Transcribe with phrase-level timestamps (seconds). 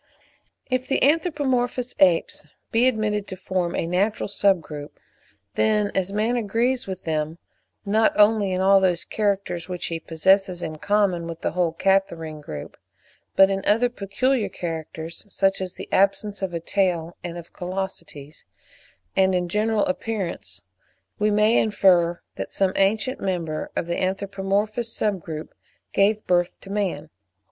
[0.67, 4.99] If the anthropomorphous apes be admitted to form a natural sub group,
[5.53, 7.37] then as man agrees with them,
[7.85, 12.41] not only in all those characters which he possesses in common with the whole Catarrhine
[12.41, 12.77] group,
[13.35, 18.43] but in other peculiar characters, such as the absence of a tail and of callosities,
[19.15, 20.63] and in general appearance,
[21.19, 25.53] we may infer that some ancient member of the anthropomorphous sub group
[25.93, 27.11] gave birth to man.